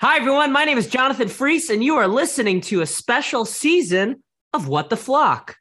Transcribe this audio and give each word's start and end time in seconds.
Hi, 0.00 0.18
everyone. 0.18 0.52
My 0.52 0.62
name 0.62 0.78
is 0.78 0.86
Jonathan 0.86 1.26
Fries, 1.26 1.70
and 1.70 1.82
you 1.82 1.96
are 1.96 2.06
listening 2.06 2.60
to 2.60 2.82
a 2.82 2.86
special 2.86 3.44
season 3.44 4.22
of 4.52 4.68
What 4.68 4.90
the 4.90 4.96
Flock. 4.96 5.56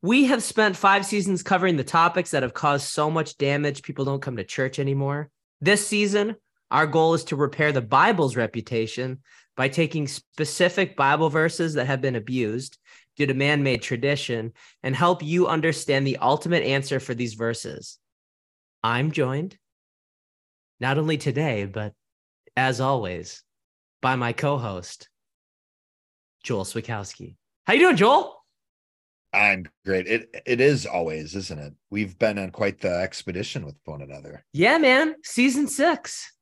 We 0.00 0.24
have 0.24 0.42
spent 0.42 0.74
five 0.74 1.04
seasons 1.04 1.42
covering 1.42 1.76
the 1.76 1.84
topics 1.84 2.30
that 2.30 2.42
have 2.42 2.54
caused 2.54 2.86
so 2.86 3.10
much 3.10 3.36
damage, 3.36 3.82
people 3.82 4.06
don't 4.06 4.22
come 4.22 4.38
to 4.38 4.44
church 4.44 4.78
anymore. 4.78 5.28
This 5.60 5.86
season, 5.86 6.36
our 6.70 6.86
goal 6.86 7.12
is 7.12 7.24
to 7.24 7.36
repair 7.36 7.70
the 7.70 7.82
Bible's 7.82 8.36
reputation 8.36 9.18
by 9.54 9.68
taking 9.68 10.08
specific 10.08 10.96
Bible 10.96 11.28
verses 11.28 11.74
that 11.74 11.88
have 11.88 12.00
been 12.00 12.16
abused 12.16 12.78
due 13.18 13.26
to 13.26 13.34
man 13.34 13.62
made 13.62 13.82
tradition 13.82 14.54
and 14.82 14.96
help 14.96 15.22
you 15.22 15.46
understand 15.46 16.06
the 16.06 16.16
ultimate 16.16 16.62
answer 16.62 17.00
for 17.00 17.12
these 17.12 17.34
verses. 17.34 17.98
I'm 18.82 19.12
joined, 19.12 19.58
not 20.80 20.96
only 20.96 21.18
today, 21.18 21.66
but 21.66 21.92
as 22.56 22.80
always, 22.80 23.42
by 24.00 24.16
my 24.16 24.32
co-host, 24.32 25.08
Joel 26.42 26.64
Swikowski. 26.64 27.36
How 27.66 27.74
you 27.74 27.80
doing, 27.80 27.96
Joel? 27.96 28.34
I'm 29.32 29.66
great. 29.84 30.06
It 30.06 30.42
it 30.46 30.60
is 30.60 30.86
always, 30.86 31.36
isn't 31.36 31.58
it? 31.58 31.74
We've 31.90 32.18
been 32.18 32.38
on 32.38 32.50
quite 32.50 32.80
the 32.80 32.94
expedition 32.94 33.66
with 33.66 33.76
one 33.84 34.00
another. 34.00 34.44
Yeah, 34.52 34.78
man. 34.78 35.16
Season 35.22 35.68
six. 35.68 36.32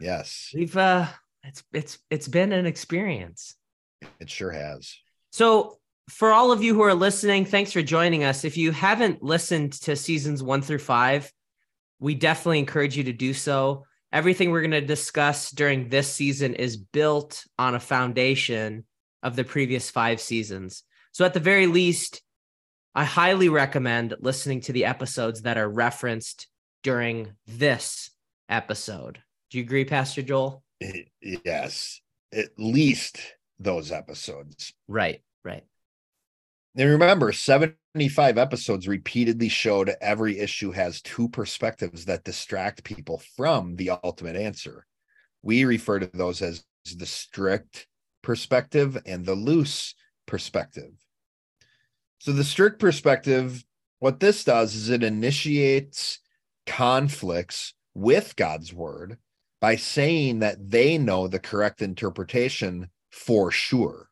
Yes. 0.00 0.50
We've 0.54 0.76
uh 0.76 1.06
it's 1.42 1.62
it's 1.72 1.98
it's 2.10 2.28
been 2.28 2.52
an 2.52 2.66
experience. 2.66 3.56
It 4.20 4.28
sure 4.28 4.50
has. 4.50 4.94
So 5.30 5.78
for 6.10 6.32
all 6.32 6.52
of 6.52 6.62
you 6.62 6.74
who 6.74 6.82
are 6.82 6.94
listening, 6.94 7.44
thanks 7.44 7.72
for 7.72 7.82
joining 7.82 8.24
us. 8.24 8.44
If 8.44 8.56
you 8.56 8.72
haven't 8.72 9.22
listened 9.22 9.72
to 9.82 9.96
seasons 9.96 10.42
one 10.42 10.62
through 10.62 10.78
five, 10.78 11.32
we 11.98 12.14
definitely 12.14 12.58
encourage 12.58 12.96
you 12.96 13.04
to 13.04 13.12
do 13.12 13.32
so. 13.32 13.84
Everything 14.12 14.50
we're 14.50 14.62
going 14.62 14.70
to 14.70 14.80
discuss 14.80 15.50
during 15.50 15.88
this 15.88 16.12
season 16.12 16.54
is 16.54 16.76
built 16.76 17.44
on 17.58 17.74
a 17.74 17.80
foundation 17.80 18.84
of 19.22 19.36
the 19.36 19.44
previous 19.44 19.90
five 19.90 20.20
seasons. 20.20 20.82
So, 21.12 21.24
at 21.24 21.34
the 21.34 21.40
very 21.40 21.66
least, 21.66 22.22
I 22.94 23.04
highly 23.04 23.48
recommend 23.48 24.14
listening 24.20 24.60
to 24.62 24.72
the 24.72 24.86
episodes 24.86 25.42
that 25.42 25.58
are 25.58 25.68
referenced 25.68 26.46
during 26.82 27.32
this 27.46 28.10
episode. 28.48 29.20
Do 29.50 29.58
you 29.58 29.64
agree, 29.64 29.84
Pastor 29.84 30.22
Joel? 30.22 30.62
Yes, 31.20 32.00
at 32.32 32.50
least 32.56 33.18
those 33.58 33.92
episodes. 33.92 34.72
Right, 34.86 35.22
right. 35.44 35.64
And 36.78 36.88
remember, 36.88 37.32
75 37.32 38.38
episodes 38.38 38.86
repeatedly 38.86 39.48
showed 39.48 39.96
every 40.00 40.38
issue 40.38 40.70
has 40.70 41.02
two 41.02 41.28
perspectives 41.28 42.04
that 42.04 42.22
distract 42.22 42.84
people 42.84 43.20
from 43.36 43.74
the 43.74 43.90
ultimate 44.04 44.36
answer. 44.36 44.86
We 45.42 45.64
refer 45.64 45.98
to 45.98 46.06
those 46.14 46.40
as 46.40 46.64
the 46.96 47.04
strict 47.04 47.88
perspective 48.22 48.96
and 49.06 49.26
the 49.26 49.34
loose 49.34 49.96
perspective. 50.26 50.92
So, 52.20 52.32
the 52.32 52.44
strict 52.44 52.78
perspective, 52.78 53.64
what 53.98 54.20
this 54.20 54.44
does 54.44 54.76
is 54.76 54.88
it 54.88 55.02
initiates 55.02 56.20
conflicts 56.64 57.74
with 57.94 58.36
God's 58.36 58.72
word 58.72 59.18
by 59.60 59.74
saying 59.74 60.38
that 60.40 60.70
they 60.70 60.96
know 60.96 61.26
the 61.26 61.40
correct 61.40 61.82
interpretation 61.82 62.90
for 63.10 63.50
sure. 63.50 64.10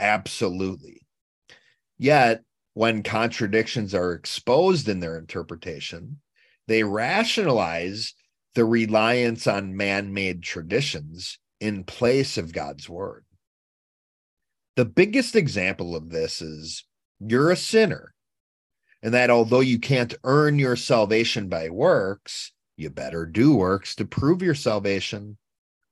Absolutely. 0.00 0.99
Yet, 2.00 2.44
when 2.72 3.02
contradictions 3.02 3.94
are 3.94 4.14
exposed 4.14 4.88
in 4.88 5.00
their 5.00 5.18
interpretation, 5.18 6.22
they 6.66 6.82
rationalize 6.82 8.14
the 8.54 8.64
reliance 8.64 9.46
on 9.46 9.76
man 9.76 10.14
made 10.14 10.42
traditions 10.42 11.38
in 11.60 11.84
place 11.84 12.38
of 12.38 12.54
God's 12.54 12.88
word. 12.88 13.26
The 14.76 14.86
biggest 14.86 15.36
example 15.36 15.94
of 15.94 16.08
this 16.08 16.40
is 16.40 16.86
you're 17.18 17.50
a 17.50 17.56
sinner, 17.56 18.14
and 19.02 19.12
that 19.12 19.28
although 19.28 19.60
you 19.60 19.78
can't 19.78 20.14
earn 20.24 20.58
your 20.58 20.76
salvation 20.76 21.50
by 21.50 21.68
works, 21.68 22.50
you 22.78 22.88
better 22.88 23.26
do 23.26 23.54
works 23.54 23.94
to 23.96 24.06
prove 24.06 24.40
your 24.40 24.54
salvation. 24.54 25.36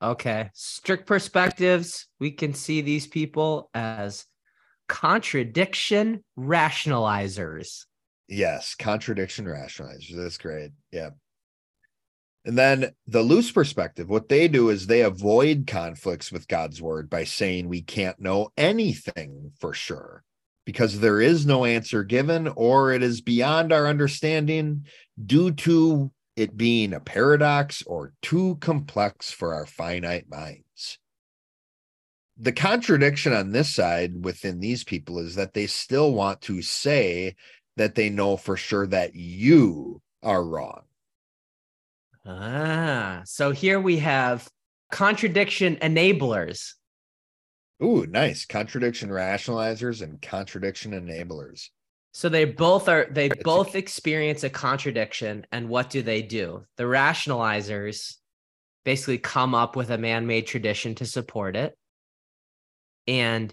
Okay. 0.00 0.48
Strict 0.54 1.06
perspectives, 1.06 2.06
we 2.18 2.30
can 2.30 2.54
see 2.54 2.80
these 2.80 3.06
people 3.06 3.68
as 3.74 4.24
contradiction 4.88 6.24
rationalizers. 6.36 7.86
Yes, 8.28 8.74
contradiction 8.74 9.46
rationalizers. 9.46 10.14
That's 10.14 10.38
great. 10.38 10.72
Yeah. 10.92 11.10
And 12.44 12.56
then 12.56 12.92
the 13.06 13.22
loose 13.22 13.50
perspective, 13.52 14.08
what 14.08 14.28
they 14.28 14.48
do 14.48 14.70
is 14.70 14.86
they 14.86 15.02
avoid 15.02 15.66
conflicts 15.66 16.32
with 16.32 16.48
God's 16.48 16.80
word 16.80 17.10
by 17.10 17.24
saying 17.24 17.68
we 17.68 17.82
can't 17.82 18.20
know 18.20 18.50
anything 18.56 19.52
for 19.60 19.74
sure 19.74 20.22
because 20.64 21.00
there 21.00 21.20
is 21.20 21.46
no 21.46 21.64
answer 21.64 22.04
given 22.04 22.48
or 22.48 22.92
it 22.92 23.02
is 23.02 23.20
beyond 23.20 23.72
our 23.72 23.86
understanding 23.86 24.86
due 25.24 25.50
to 25.50 26.10
it 26.36 26.56
being 26.56 26.92
a 26.92 27.00
paradox 27.00 27.82
or 27.82 28.12
too 28.22 28.56
complex 28.60 29.30
for 29.30 29.54
our 29.54 29.66
finite 29.66 30.28
minds. 30.30 30.62
The 32.40 32.52
contradiction 32.52 33.32
on 33.32 33.50
this 33.50 33.74
side 33.74 34.24
within 34.24 34.60
these 34.60 34.84
people 34.84 35.18
is 35.18 35.34
that 35.34 35.54
they 35.54 35.66
still 35.66 36.12
want 36.12 36.40
to 36.42 36.62
say 36.62 37.34
that 37.76 37.96
they 37.96 38.10
know 38.10 38.36
for 38.36 38.56
sure 38.56 38.86
that 38.86 39.14
you 39.14 40.00
are 40.22 40.44
wrong. 40.44 40.82
Ah, 42.24 43.22
so 43.24 43.50
here 43.50 43.80
we 43.80 43.98
have 43.98 44.48
contradiction 44.92 45.76
enablers. 45.76 46.74
Ooh, 47.82 48.06
nice. 48.06 48.44
Contradiction 48.44 49.08
rationalizers 49.08 50.02
and 50.02 50.20
contradiction 50.20 50.92
enablers. 50.92 51.68
So 52.12 52.28
they 52.28 52.44
both 52.44 52.88
are 52.88 53.06
they 53.10 53.26
it's 53.26 53.42
both 53.42 53.74
a- 53.74 53.78
experience 53.78 54.42
a 54.44 54.50
contradiction 54.50 55.46
and 55.52 55.68
what 55.68 55.90
do 55.90 56.02
they 56.02 56.22
do? 56.22 56.64
The 56.76 56.84
rationalizers 56.84 58.16
basically 58.84 59.18
come 59.18 59.54
up 59.54 59.76
with 59.76 59.90
a 59.90 59.98
man-made 59.98 60.46
tradition 60.46 60.94
to 60.96 61.06
support 61.06 61.56
it. 61.56 61.76
And 63.08 63.52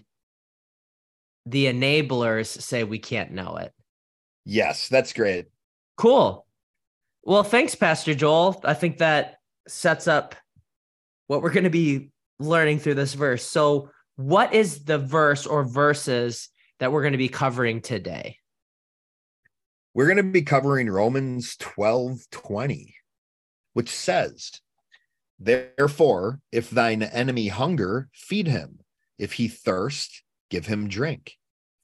the 1.46 1.66
enablers 1.66 2.46
say 2.46 2.84
we 2.84 3.00
can't 3.00 3.32
know 3.32 3.56
it. 3.56 3.72
Yes, 4.44 4.88
that's 4.88 5.12
great. 5.12 5.46
Cool. 5.96 6.46
Well, 7.24 7.42
thanks, 7.42 7.74
Pastor 7.74 8.14
Joel. 8.14 8.60
I 8.64 8.74
think 8.74 8.98
that 8.98 9.38
sets 9.66 10.06
up 10.06 10.36
what 11.26 11.42
we're 11.42 11.52
going 11.52 11.64
to 11.64 11.70
be 11.70 12.10
learning 12.38 12.78
through 12.78 12.94
this 12.94 13.14
verse. 13.14 13.44
So, 13.44 13.90
what 14.16 14.54
is 14.54 14.84
the 14.84 14.98
verse 14.98 15.46
or 15.46 15.64
verses 15.64 16.48
that 16.78 16.92
we're 16.92 17.02
going 17.02 17.12
to 17.12 17.18
be 17.18 17.28
covering 17.28 17.80
today? 17.80 18.38
We're 19.94 20.06
going 20.06 20.18
to 20.18 20.22
be 20.22 20.42
covering 20.42 20.90
Romans 20.90 21.56
12 21.56 22.30
20, 22.30 22.94
which 23.72 23.90
says, 23.90 24.52
Therefore, 25.38 26.40
if 26.52 26.70
thine 26.70 27.02
enemy 27.02 27.48
hunger, 27.48 28.08
feed 28.12 28.46
him. 28.46 28.80
If 29.18 29.34
he 29.34 29.48
thirst, 29.48 30.22
give 30.50 30.66
him 30.66 30.88
drink. 30.88 31.36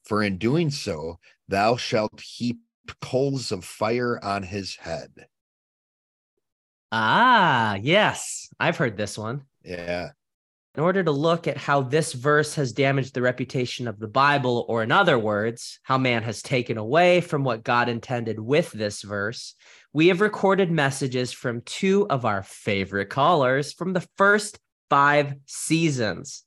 For 0.03 0.21
in 0.21 0.37
doing 0.37 0.69
so, 0.69 1.19
thou 1.47 1.77
shalt 1.77 2.21
heap 2.21 2.59
coals 3.01 3.51
of 3.51 3.63
fire 3.63 4.19
on 4.23 4.43
his 4.43 4.75
head. 4.75 5.11
Ah, 6.91 7.75
yes. 7.81 8.49
I've 8.59 8.77
heard 8.77 8.97
this 8.97 9.17
one. 9.17 9.43
Yeah. 9.63 10.09
In 10.75 10.83
order 10.83 11.03
to 11.03 11.11
look 11.11 11.47
at 11.47 11.57
how 11.57 11.83
this 11.83 12.13
verse 12.13 12.55
has 12.55 12.73
damaged 12.73 13.13
the 13.13 13.21
reputation 13.21 13.87
of 13.87 13.99
the 13.99 14.07
Bible, 14.07 14.65
or 14.67 14.81
in 14.81 14.91
other 14.91 15.19
words, 15.19 15.79
how 15.83 15.99
man 15.99 16.23
has 16.23 16.41
taken 16.41 16.77
away 16.77 17.21
from 17.21 17.43
what 17.43 17.63
God 17.63 17.89
intended 17.89 18.39
with 18.39 18.71
this 18.71 19.03
verse, 19.03 19.53
we 19.93 20.07
have 20.07 20.19
recorded 20.19 20.71
messages 20.71 21.31
from 21.31 21.61
two 21.61 22.07
of 22.09 22.25
our 22.25 22.41
favorite 22.41 23.09
callers 23.09 23.71
from 23.71 23.93
the 23.93 24.05
first 24.17 24.59
five 24.89 25.35
seasons. 25.45 26.43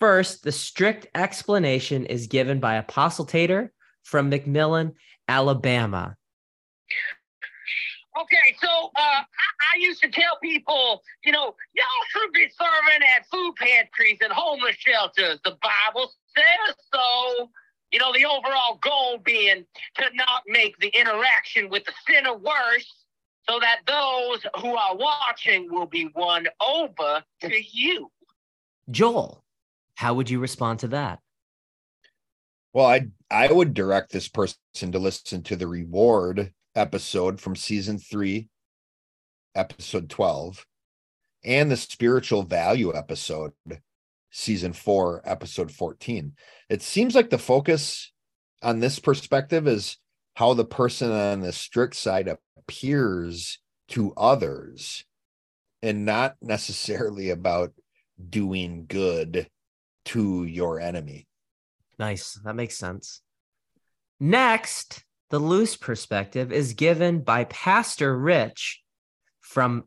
First, 0.00 0.42
the 0.42 0.52
strict 0.52 1.06
explanation 1.14 2.06
is 2.06 2.26
given 2.26 2.60
by 2.60 2.74
Apostle 2.74 3.24
Tater 3.24 3.72
from 4.02 4.30
McMillan, 4.30 4.94
Alabama. 5.28 6.16
Okay, 8.20 8.56
so 8.60 8.68
uh, 8.68 9.00
I, 9.00 9.24
I, 9.24 9.78
used 9.80 10.00
to 10.02 10.08
tell 10.08 10.38
people, 10.40 11.02
you 11.24 11.32
know, 11.32 11.56
y'all 11.74 12.04
should 12.10 12.32
be 12.32 12.46
serving 12.48 13.08
at 13.16 13.26
food 13.28 13.54
pantries 13.56 14.18
and 14.22 14.32
homeless 14.32 14.76
shelters. 14.76 15.40
The 15.44 15.56
Bible 15.60 16.12
says 16.36 16.76
so. 16.92 17.50
You 17.90 17.98
know, 17.98 18.12
the 18.12 18.24
overall 18.24 18.78
goal 18.80 19.18
being 19.24 19.64
to 19.96 20.04
not 20.14 20.42
make 20.46 20.78
the 20.78 20.88
interaction 20.88 21.68
with 21.70 21.84
the 21.84 21.92
sinner 22.06 22.36
worse 22.36 23.06
so 23.48 23.60
that 23.60 23.80
those 23.86 24.44
who 24.60 24.76
are 24.76 24.96
watching 24.96 25.72
will 25.72 25.86
be 25.86 26.08
won 26.14 26.46
over 26.60 27.22
to 27.42 27.62
you. 27.72 28.10
Joel, 28.90 29.43
how 29.94 30.14
would 30.14 30.30
you 30.30 30.40
respond 30.40 30.80
to 30.80 30.88
that? 30.88 31.20
Well, 32.72 32.86
I 32.86 33.06
I 33.30 33.52
would 33.52 33.74
direct 33.74 34.12
this 34.12 34.28
person 34.28 34.56
to 34.74 34.98
listen 34.98 35.42
to 35.44 35.56
the 35.56 35.66
reward 35.68 36.52
episode 36.74 37.40
from 37.40 37.54
season 37.56 37.98
three, 37.98 38.48
episode 39.54 40.10
12. 40.10 40.66
and 41.44 41.70
the 41.70 41.76
spiritual 41.76 42.42
value 42.42 42.94
episode, 42.94 43.52
season 44.30 44.72
four, 44.72 45.22
episode 45.24 45.70
14. 45.70 46.32
It 46.68 46.82
seems 46.82 47.14
like 47.14 47.30
the 47.30 47.38
focus 47.38 48.12
on 48.62 48.80
this 48.80 48.98
perspective 48.98 49.68
is 49.68 49.98
how 50.36 50.54
the 50.54 50.64
person 50.64 51.10
on 51.12 51.40
the 51.40 51.52
strict 51.52 51.94
side 51.94 52.28
appears 52.58 53.58
to 53.88 54.12
others 54.16 55.04
and 55.82 56.04
not 56.04 56.36
necessarily 56.40 57.30
about 57.30 57.72
doing 58.30 58.86
good 58.88 59.48
to 60.06 60.44
your 60.44 60.80
enemy. 60.80 61.26
Nice. 61.98 62.34
That 62.44 62.56
makes 62.56 62.76
sense. 62.76 63.20
Next, 64.20 65.04
the 65.30 65.38
loose 65.38 65.76
perspective 65.76 66.52
is 66.52 66.74
given 66.74 67.20
by 67.20 67.44
Pastor 67.44 68.16
Rich 68.16 68.82
from 69.40 69.84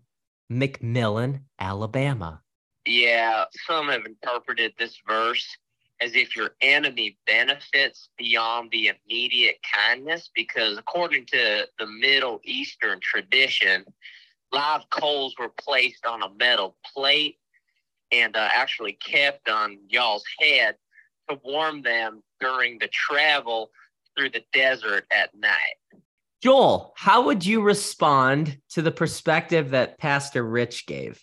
McMillan, 0.51 1.41
Alabama. 1.59 2.41
Yeah, 2.85 3.45
some 3.65 3.89
have 3.89 4.05
interpreted 4.05 4.73
this 4.77 4.97
verse 5.07 5.45
as 5.99 6.15
if 6.15 6.35
your 6.35 6.51
enemy 6.61 7.17
benefits 7.25 8.09
beyond 8.17 8.71
the 8.71 8.91
immediate 9.05 9.57
kindness, 9.73 10.29
because 10.35 10.77
according 10.77 11.25
to 11.25 11.67
the 11.79 11.87
Middle 11.87 12.39
Eastern 12.43 12.99
tradition, 13.01 13.83
live 14.51 14.83
coals 14.89 15.35
were 15.39 15.51
placed 15.59 16.05
on 16.05 16.21
a 16.21 16.33
metal 16.35 16.77
plate 16.93 17.37
and 18.11 18.35
uh, 18.35 18.49
actually 18.51 18.93
kept 18.93 19.49
on 19.49 19.77
y'all's 19.89 20.23
head 20.39 20.75
to 21.29 21.39
warm 21.43 21.81
them 21.81 22.23
during 22.39 22.77
the 22.79 22.87
travel 22.87 23.71
through 24.17 24.29
the 24.29 24.43
desert 24.53 25.05
at 25.11 25.29
night. 25.35 26.01
Joel, 26.41 26.93
how 26.95 27.23
would 27.23 27.45
you 27.45 27.61
respond 27.61 28.59
to 28.69 28.81
the 28.81 28.91
perspective 28.91 29.71
that 29.71 29.97
Pastor 29.97 30.43
Rich 30.43 30.85
gave? 30.85 31.19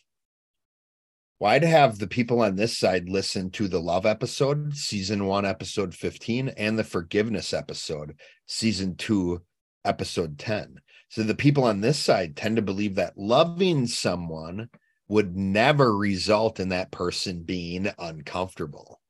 Why 1.39 1.59
to 1.59 1.67
have 1.67 1.99
the 1.99 2.07
people 2.07 2.41
on 2.41 2.57
this 2.57 2.79
side 2.79 3.09
listen 3.09 3.51
to 3.53 3.69
the 3.69 3.81
love 3.81 4.07
episode, 4.07 4.75
season 4.77 5.27
one, 5.27 5.45
episode 5.45 5.95
15, 5.95 6.49
and 6.51 6.79
the 6.79 6.85
forgiveness 6.85 7.53
episode, 7.53 8.17
season 8.47 8.97
two, 8.97 9.43
episode 9.85 10.39
10. 10.39 10.81
So 11.11 11.23
the 11.23 11.35
people 11.35 11.65
on 11.65 11.81
this 11.81 11.99
side 11.99 12.37
tend 12.37 12.57
to 12.57 12.63
believe 12.63 12.97
that 12.97 13.19
loving 13.19 13.87
someone 13.87 14.69
would 15.09 15.37
never 15.37 15.97
result 15.97 16.61
in 16.61 16.71
that 16.71 16.91
person 16.91 17.43
being 17.43 17.89
uncomfortable. 17.99 19.01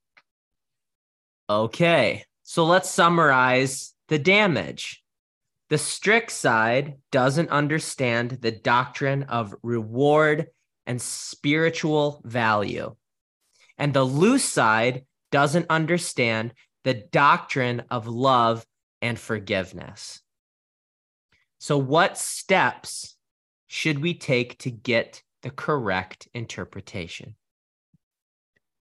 Okay, 1.49 2.25
so 2.43 2.65
let's 2.65 2.91
summarize 2.91 3.95
the 4.09 4.19
damage. 4.19 5.03
The 5.71 5.79
strict 5.79 6.31
side 6.31 6.95
doesn't 7.11 7.51
understand 7.51 8.39
the 8.41 8.51
doctrine 8.51 9.25
of 9.25 9.55
reward 9.63 10.49
and 10.87 11.01
spiritual 11.01 12.21
value. 12.25 12.95
And 13.79 13.93
the 13.93 14.05
loose 14.05 14.45
side 14.45 15.05
doesn't 15.33 15.67
understand 15.71 16.55
the 16.85 16.95
doctrine 16.95 17.83
of 17.91 18.07
love 18.07 18.65
and 19.03 19.19
forgiveness. 19.19 20.21
So, 21.59 21.79
what 21.79 22.19
steps 22.19 23.17
should 23.67 24.01
we 24.01 24.15
take 24.15 24.59
to 24.61 24.71
get 24.71 25.24
the 25.45 25.51
correct 25.51 26.27
interpretation? 26.35 27.37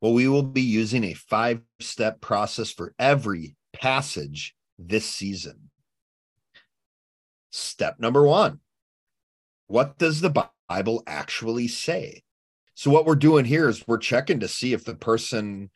Well, 0.01 0.13
we 0.13 0.29
will 0.29 0.43
be 0.43 0.61
using 0.61 1.05
a 1.05 1.15
five 1.15 1.63
step 1.81 2.21
process 2.21 2.71
for 2.71 2.95
every 2.99 3.57
passage 3.73 4.55
this 4.79 5.07
season. 5.07 5.71
Step 7.51 7.99
number 7.99 8.25
one 8.25 8.61
What 9.69 9.99
does 9.99 10.21
the 10.21 10.49
Bible 10.69 11.03
actually 11.07 11.69
say? 11.69 12.23
So, 12.75 12.91
what 12.91 13.07
we're 13.07 13.17
doing 13.17 13.45
here 13.45 13.69
is 13.69 13.87
we're 13.87 13.99
checking 13.99 14.41
to 14.41 14.49
see 14.49 14.73
if 14.73 14.85
the 14.85 14.95
person 14.95 15.71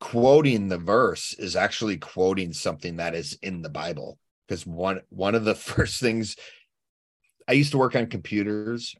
quoting 0.00 0.68
the 0.68 0.78
verse 0.78 1.34
is 1.38 1.56
actually 1.56 1.96
quoting 1.98 2.52
something 2.52 2.96
that 2.96 3.14
is 3.14 3.38
in 3.42 3.62
the 3.62 3.70
Bible. 3.70 4.18
Because 4.48 4.66
one 4.66 5.00
one 5.10 5.34
of 5.34 5.44
the 5.44 5.54
first 5.70 6.00
things 6.00 6.36
I 7.46 7.52
used 7.52 7.72
to 7.72 7.78
work 7.78 7.94
on 7.94 8.06
computers 8.06 8.94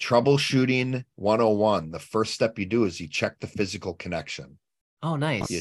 troubleshooting 0.00 1.04
101 1.16 1.90
the 1.90 1.98
first 1.98 2.34
step 2.34 2.58
you 2.58 2.66
do 2.66 2.84
is 2.84 3.00
you 3.00 3.08
check 3.08 3.38
the 3.40 3.46
physical 3.46 3.94
connection. 3.94 4.58
Oh 5.02 5.16
nice. 5.16 5.50
You, 5.50 5.60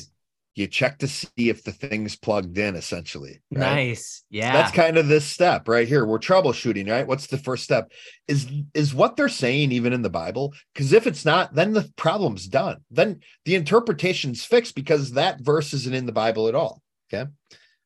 you 0.55 0.67
check 0.67 0.97
to 0.99 1.07
see 1.07 1.49
if 1.49 1.63
the 1.63 1.71
thing's 1.71 2.15
plugged 2.15 2.57
in 2.57 2.75
essentially 2.75 3.41
right? 3.51 3.75
nice. 3.75 4.23
Yeah. 4.29 4.51
So 4.51 4.57
that's 4.57 4.71
kind 4.71 4.97
of 4.97 5.07
this 5.07 5.25
step 5.25 5.67
right 5.67 5.87
here. 5.87 6.05
We're 6.05 6.19
troubleshooting 6.19 6.89
right? 6.89 7.07
What's 7.07 7.27
the 7.27 7.37
first 7.37 7.63
step? 7.63 7.91
Is 8.27 8.47
is 8.73 8.93
what 8.93 9.15
they're 9.15 9.29
saying 9.29 9.71
even 9.71 9.93
in 9.93 10.01
the 10.01 10.09
bible? 10.09 10.53
Because 10.73 10.93
if 10.93 11.07
it's 11.07 11.25
not 11.25 11.53
then 11.53 11.73
the 11.73 11.91
problem's 11.95 12.47
done. 12.47 12.77
Then 12.91 13.21
the 13.45 13.55
interpretation's 13.55 14.43
fixed 14.43 14.75
because 14.75 15.11
that 15.11 15.41
verse 15.41 15.73
isn't 15.73 15.95
in 15.95 16.05
the 16.05 16.11
bible 16.11 16.47
at 16.47 16.55
all. 16.55 16.81
Okay? 17.11 17.29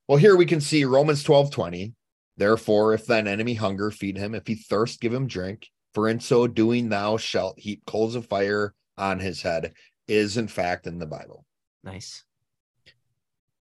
Well 0.08 0.18
here 0.18 0.36
we 0.36 0.46
can 0.46 0.62
see 0.62 0.84
romans 0.86 1.24
12 1.24 1.52
20 1.52 1.94
therefore 2.38 2.94
if 2.94 3.06
thine 3.06 3.28
enemy 3.28 3.54
hunger 3.54 3.92
feed 3.92 4.18
him. 4.18 4.36
If 4.36 4.48
he 4.48 4.56
thirst 4.56 5.00
give 5.02 5.14
him 5.14 5.28
drink 5.28 5.68
for 5.94 6.08
in 6.08 6.20
so 6.20 6.48
doing 6.48 6.90
thou 6.90 7.18
shalt 7.18 7.60
heap 7.60 7.84
coals 7.86 8.16
of 8.16 8.26
fire 8.28 8.74
on 8.98 9.20
his 9.20 9.42
head 9.42 9.74
is 10.08 10.38
in 10.38 10.48
fact 10.48 10.88
in 10.88 11.00
the 11.00 11.06
Bible. 11.06 11.46
Nice. 11.84 12.24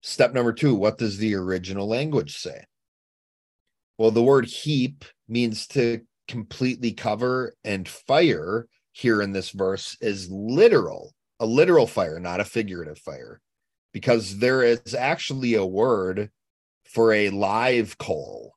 Step 0.02 0.34
number 0.34 0.54
two, 0.54 0.76
what 0.76 0.98
does 0.98 1.18
the 1.18 1.34
original 1.36 1.88
language 1.88 2.38
say? 2.38 2.64
Well, 3.98 4.12
the 4.12 4.24
word 4.24 4.46
heap 4.46 5.06
means 5.28 5.68
to 5.68 6.02
completely 6.28 6.92
cover, 6.92 7.54
and 7.64 7.88
fire 7.88 8.68
here 8.92 9.22
in 9.22 9.32
this 9.32 9.52
verse 9.52 9.98
is 10.02 10.30
literal, 10.30 11.14
a 11.40 11.46
literal 11.46 11.88
fire, 11.88 12.20
not 12.20 12.40
a 12.40 12.46
figurative 12.46 13.00
fire, 13.00 13.42
because 13.94 14.38
there 14.38 14.64
is 14.64 14.94
actually 14.94 15.56
a 15.56 15.66
word 15.66 16.30
for 16.86 17.14
a 17.14 17.30
live 17.30 17.98
coal 17.98 18.54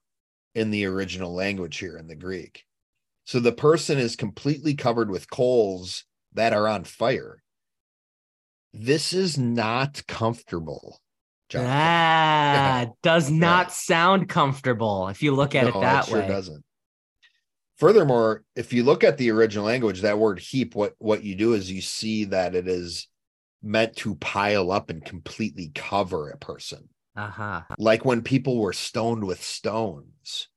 in 0.54 0.70
the 0.70 0.84
original 0.86 1.34
language 1.34 1.78
here 1.78 1.96
in 1.96 2.06
the 2.08 2.16
Greek. 2.16 2.64
So 3.28 3.40
the 3.40 3.52
person 3.52 3.98
is 3.98 4.16
completely 4.16 4.72
covered 4.72 5.10
with 5.10 5.28
coals 5.28 6.04
that 6.32 6.54
are 6.54 6.66
on 6.66 6.84
fire. 6.84 7.42
This 8.72 9.12
is 9.12 9.36
not 9.36 10.02
comfortable. 10.06 10.98
Jonathan. 11.50 11.70
That 11.70 12.92
does 13.02 13.30
not 13.30 13.70
sound 13.70 14.30
comfortable 14.30 15.08
if 15.08 15.22
you 15.22 15.34
look 15.34 15.54
at 15.54 15.64
no, 15.64 15.78
it 15.78 15.82
that 15.82 16.06
it 16.06 16.10
sure 16.10 16.20
way. 16.20 16.26
doesn't. 16.26 16.64
Furthermore, 17.76 18.44
if 18.56 18.72
you 18.72 18.82
look 18.82 19.04
at 19.04 19.18
the 19.18 19.30
original 19.30 19.66
language, 19.66 20.00
that 20.00 20.18
word 20.18 20.38
heap, 20.38 20.74
what 20.74 20.94
what 20.96 21.22
you 21.22 21.34
do 21.34 21.52
is 21.52 21.70
you 21.70 21.82
see 21.82 22.24
that 22.24 22.54
it 22.54 22.66
is 22.66 23.08
meant 23.62 23.94
to 23.96 24.14
pile 24.14 24.72
up 24.72 24.88
and 24.88 25.04
completely 25.04 25.70
cover 25.74 26.30
a 26.30 26.38
person. 26.38 26.88
Uh-huh. 27.14 27.60
Like 27.76 28.06
when 28.06 28.22
people 28.22 28.58
were 28.58 28.72
stoned 28.72 29.24
with 29.24 29.44
stones. 29.44 30.48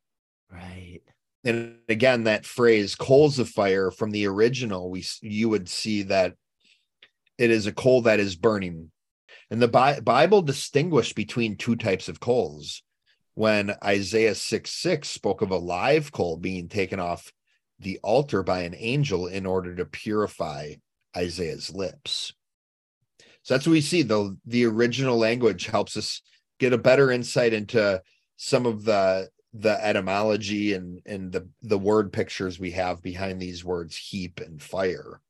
Right 0.50 1.02
and 1.44 1.78
again 1.90 2.26
that 2.26 2.46
phrase 2.46 2.96
coals 2.96 3.40
of 3.40 3.50
fire 3.50 3.90
from 3.90 4.12
the 4.12 4.28
original 4.28 4.90
we 4.90 5.04
you 5.22 5.50
would 5.50 5.68
see 5.68 6.04
that 6.04 6.36
it 7.42 7.50
is 7.50 7.66
a 7.66 7.74
coal 7.74 8.04
that 8.04 8.20
is 8.20 8.36
burning. 8.36 8.92
And 9.50 9.60
the 9.60 9.68
Bi- 9.68 10.00
bible 10.00 10.44
distinguished 10.44 11.16
between 11.16 11.58
two 11.58 11.76
types 11.76 12.08
of 12.08 12.20
coals. 12.20 12.84
When 13.34 13.74
isaiah 13.84 14.36
6 14.36 14.70
6 14.70 15.10
spoke 15.10 15.42
of 15.42 15.50
a 15.50 15.58
live 15.58 16.12
coal 16.12 16.38
being 16.38 16.68
taken 16.68 17.00
off 17.00 17.34
the 17.80 18.00
altar 18.04 18.44
by 18.44 18.62
an 18.62 18.76
angel 18.78 19.26
in 19.26 19.48
order 19.48 19.74
to 19.76 19.86
purify 19.86 20.74
isaiah's 21.18 21.72
lips. 21.74 22.34
So 23.42 23.56
that's 23.56 23.66
what 23.66 23.74
we 23.74 23.82
see 23.82 24.04
the 24.04 24.38
the 24.46 24.66
original 24.66 25.18
language 25.18 25.66
helps 25.66 25.98
us 25.98 26.22
get 26.60 26.74
a 26.74 26.78
better 26.78 27.10
insight 27.10 27.54
into 27.54 28.04
some 28.38 28.68
of 28.68 28.84
the 28.84 29.30
the 29.54 29.84
etymology 29.86 30.74
and 30.74 31.02
and 31.06 31.32
the 31.32 31.48
the 31.62 31.78
word 31.78 32.14
pictures 32.14 32.60
we 32.60 32.72
have 32.72 33.02
behind 33.02 33.42
these 33.42 33.66
words 33.66 33.98
heap 33.98 34.40
and 34.40 34.62
fire. 34.62 35.22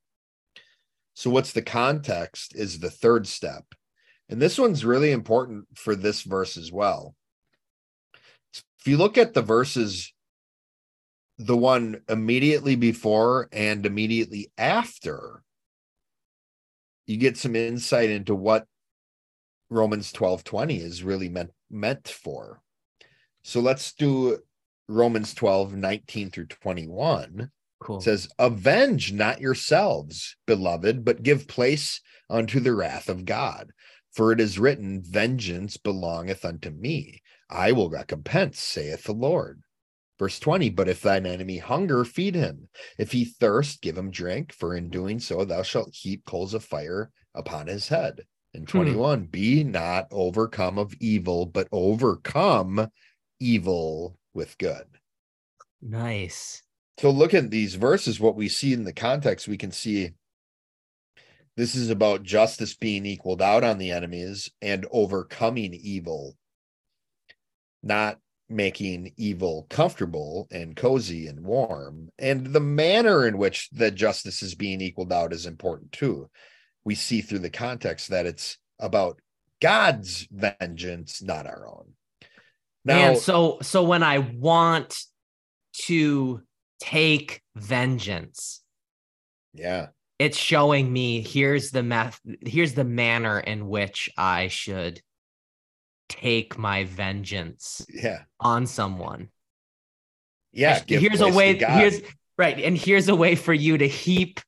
So 1.13 1.29
what's 1.29 1.53
the 1.53 1.61
context 1.61 2.55
is 2.55 2.79
the 2.79 2.89
third 2.89 3.27
step. 3.27 3.65
And 4.29 4.41
this 4.41 4.57
one's 4.57 4.85
really 4.85 5.11
important 5.11 5.65
for 5.75 5.95
this 5.95 6.21
verse 6.21 6.55
as 6.55 6.71
well. 6.71 7.15
If 8.79 8.87
you 8.87 8.97
look 8.97 9.17
at 9.17 9.33
the 9.33 9.41
verses 9.41 10.13
the 11.37 11.57
one 11.57 12.01
immediately 12.07 12.75
before 12.75 13.49
and 13.51 13.85
immediately 13.85 14.51
after 14.57 15.41
you 17.07 17.17
get 17.17 17.35
some 17.35 17.55
insight 17.55 18.11
into 18.11 18.35
what 18.35 18.65
romans 19.69 20.11
12 20.11 20.43
20 20.43 20.77
is 20.77 21.03
really 21.03 21.29
meant 21.29 21.49
meant 21.71 22.07
for 22.07 22.61
so 23.43 23.59
let's 23.59 23.93
do 23.93 24.39
Romans 24.87 25.33
12, 25.33 25.75
19 25.75 26.29
through 26.31 26.47
21. 26.47 27.49
Cool. 27.79 27.97
It 27.97 28.03
says, 28.03 28.29
Avenge 28.37 29.11
not 29.11 29.41
yourselves, 29.41 30.35
beloved, 30.45 31.03
but 31.03 31.23
give 31.23 31.47
place 31.47 32.01
unto 32.29 32.59
the 32.59 32.75
wrath 32.75 33.09
of 33.09 33.25
God. 33.25 33.71
For 34.13 34.31
it 34.31 34.39
is 34.39 34.59
written, 34.59 35.01
Vengeance 35.03 35.77
belongeth 35.77 36.45
unto 36.45 36.69
me. 36.69 37.21
I 37.49 37.71
will 37.71 37.89
recompense, 37.89 38.59
saith 38.59 39.05
the 39.05 39.13
Lord. 39.13 39.61
Verse 40.19 40.39
20, 40.39 40.69
but 40.69 40.87
if 40.87 41.01
thine 41.01 41.25
enemy 41.25 41.57
hunger, 41.57 42.05
feed 42.05 42.35
him. 42.35 42.69
If 42.99 43.11
he 43.11 43.25
thirst, 43.25 43.81
give 43.81 43.97
him 43.97 44.11
drink, 44.11 44.53
for 44.53 44.75
in 44.75 44.89
doing 44.89 45.19
so 45.19 45.43
thou 45.45 45.63
shalt 45.63 45.95
heap 45.95 46.25
coals 46.25 46.53
of 46.53 46.63
fire 46.63 47.09
upon 47.33 47.65
his 47.65 47.87
head. 47.87 48.21
And 48.53 48.69
hmm. 48.69 48.77
21, 48.77 49.25
be 49.25 49.63
not 49.63 50.07
overcome 50.11 50.77
of 50.77 50.93
evil, 50.99 51.47
but 51.47 51.67
overcome 51.71 52.89
evil 53.41 54.17
with 54.33 54.57
good. 54.57 54.85
Nice. 55.81 56.61
So 56.99 57.09
look 57.09 57.33
at 57.33 57.49
these 57.49 57.75
verses, 57.75 58.19
what 58.19 58.35
we 58.35 58.47
see 58.47 58.73
in 58.73 58.83
the 58.83 58.93
context, 58.93 59.47
we 59.47 59.57
can 59.57 59.71
see 59.71 60.11
this 61.57 61.75
is 61.75 61.89
about 61.89 62.23
justice 62.23 62.75
being 62.75 63.05
equaled 63.05 63.41
out 63.41 63.63
on 63.63 63.77
the 63.77 63.91
enemies 63.91 64.49
and 64.61 64.85
overcoming 64.91 65.73
evil, 65.73 66.37
not 67.83 68.19
making 68.47 69.13
evil 69.17 69.65
comfortable 69.69 70.47
and 70.51 70.75
cozy 70.75 71.27
and 71.27 71.43
warm. 71.43 72.09
And 72.19 72.47
the 72.47 72.59
manner 72.59 73.25
in 73.27 73.37
which 73.37 73.69
the 73.71 73.91
justice 73.91 74.43
is 74.43 74.55
being 74.55 74.81
equaled 74.81 75.11
out 75.11 75.33
is 75.33 75.45
important 75.45 75.91
too. 75.91 76.29
We 76.83 76.95
see 76.95 77.21
through 77.21 77.39
the 77.39 77.49
context 77.49 78.09
that 78.09 78.25
it's 78.25 78.57
about 78.79 79.19
God's 79.61 80.27
vengeance, 80.31 81.21
not 81.21 81.47
our 81.47 81.67
own. 81.67 81.93
Now, 82.83 83.11
and 83.11 83.17
so 83.17 83.59
so 83.61 83.83
when 83.83 84.03
I 84.03 84.19
want 84.19 84.97
to 85.85 86.41
take 86.79 87.41
vengeance, 87.55 88.61
yeah, 89.53 89.87
it's 90.19 90.37
showing 90.37 90.91
me 90.91 91.21
here's 91.21 91.71
the 91.71 91.83
math, 91.83 92.19
here's 92.41 92.73
the 92.73 92.83
manner 92.83 93.39
in 93.39 93.67
which 93.67 94.09
I 94.17 94.47
should 94.47 95.01
take 96.09 96.57
my 96.57 96.83
vengeance 96.83 97.85
yeah. 97.89 98.23
on 98.39 98.65
someone. 98.65 99.29
Yeah 100.51 100.81
here's 100.85 101.21
a 101.21 101.29
way 101.29 101.57
here's 101.57 102.01
right 102.37 102.59
and 102.59 102.77
here's 102.77 103.07
a 103.07 103.15
way 103.15 103.35
for 103.35 103.53
you 103.53 103.77
to 103.77 103.87
heap 103.87 104.41